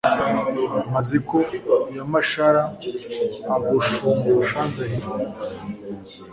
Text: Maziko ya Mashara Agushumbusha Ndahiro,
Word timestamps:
Maziko 0.93 1.35
ya 1.95 2.03
Mashara 2.11 2.61
Agushumbusha 3.55 4.59
Ndahiro, 4.69 5.09